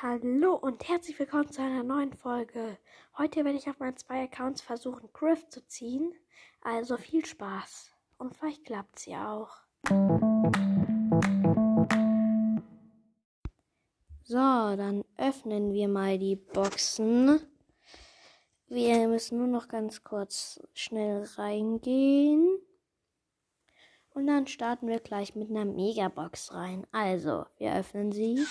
[0.00, 2.78] Hallo und herzlich willkommen zu einer neuen Folge.
[3.16, 6.12] Heute werde ich auf meinen zwei Accounts versuchen, Griff zu ziehen.
[6.62, 7.90] Also viel Spaß.
[8.16, 9.56] Und vielleicht klappt es ja auch.
[14.22, 17.40] So, dann öffnen wir mal die Boxen.
[18.68, 22.46] Wir müssen nur noch ganz kurz schnell reingehen.
[24.10, 26.86] Und dann starten wir gleich mit einer Megabox rein.
[26.92, 28.46] Also, wir öffnen sie.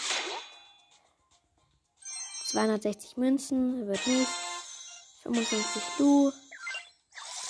[2.48, 4.32] 260 Münzen, wird nichts.
[5.24, 6.32] 55 Lu,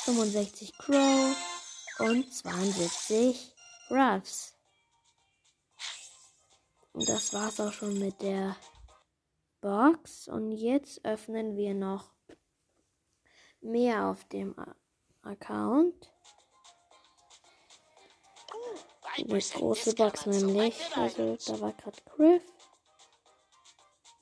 [0.06, 1.38] 65 Crow
[2.00, 3.54] und 72
[3.92, 4.56] Ruffs.
[6.94, 8.56] Und das war's auch schon mit der
[9.62, 10.28] Box.
[10.28, 12.10] Und jetzt öffnen wir noch
[13.62, 14.56] mehr auf dem
[15.22, 16.12] Account.
[19.16, 20.76] Eine große Box nämlich.
[20.96, 22.57] Also da war gerade Griff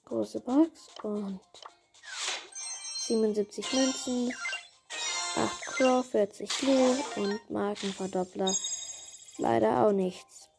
[0.05, 1.39] große Box und
[3.01, 4.33] 77 Münzen,
[5.35, 8.53] 8 Crow, 40 Blue und Markenverdoppler.
[9.37, 10.49] Leider auch nichts.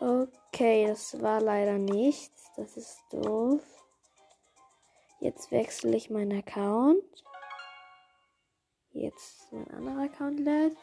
[0.00, 2.50] Okay, das war leider nichts.
[2.56, 3.62] Das ist doof.
[5.20, 7.04] Jetzt wechsle ich meinen Account.
[8.92, 10.76] Jetzt mein anderer Account lädt.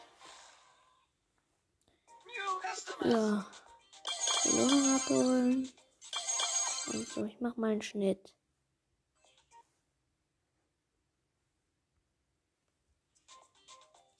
[3.04, 3.44] Ja.
[4.44, 5.72] Belohnung abholen.
[6.92, 8.34] Und so, ich mach mal einen Schnitt.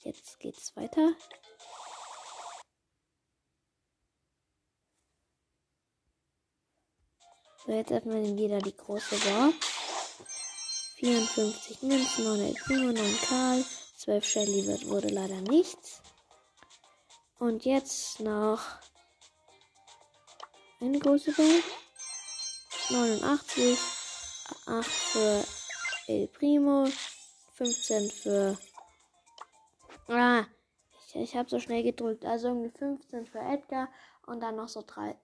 [0.01, 1.15] Jetzt geht's weiter.
[7.65, 9.55] So, jetzt öffnen wir wieder die große Box.
[10.97, 13.65] 54 Münzen, 9 El Primo, 9 Karl,
[13.97, 16.03] 12 Shelly wird, wurde leider nichts.
[17.39, 18.61] Und jetzt noch
[20.81, 21.88] eine große Box.
[22.91, 23.79] 89,
[24.67, 25.45] 8 für
[26.07, 26.87] El Primo,
[27.53, 28.59] 15 für.
[30.07, 30.47] Ah,
[31.07, 32.25] ich, ich habe so schnell gedrückt.
[32.25, 33.91] Also irgendwie 15 für Edgar
[34.27, 35.19] und dann noch so 3,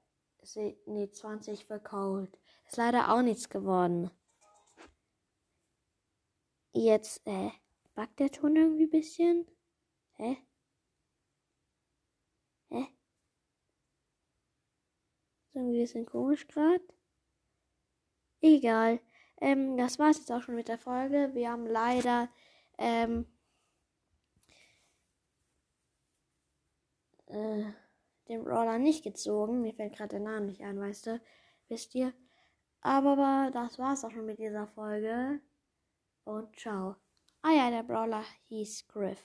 [0.84, 2.38] nee, 20 für Cold.
[2.66, 4.10] Ist leider auch nichts geworden.
[6.72, 7.50] Jetzt, äh,
[7.94, 9.46] backt der Ton irgendwie ein bisschen?
[10.16, 10.36] Hä?
[12.68, 12.88] Hä?
[15.46, 16.84] Ist irgendwie ein bisschen komisch gerade.
[18.44, 19.00] Egal.
[19.40, 21.30] Ähm, das war es jetzt auch schon mit der Folge.
[21.32, 22.28] Wir haben leider
[22.76, 23.24] ähm,
[27.24, 27.64] äh,
[28.28, 29.62] den Brawler nicht gezogen.
[29.62, 31.20] Mir fällt gerade der Name nicht ein, weißt du?
[31.68, 32.12] Wisst ihr?
[32.82, 35.40] Aber das war es auch schon mit dieser Folge.
[36.24, 36.96] Und ciao.
[37.40, 39.24] Ah ja, der Brawler hieß Griff.